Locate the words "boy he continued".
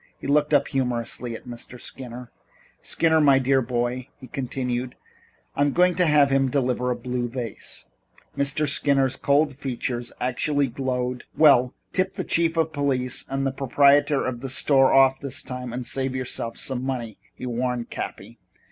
3.61-4.95